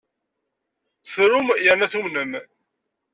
[1.11, 2.31] Trum yerna tumnem.